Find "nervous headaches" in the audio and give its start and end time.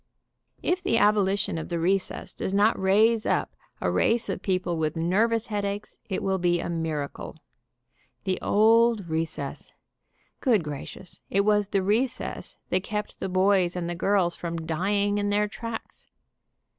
4.95-5.99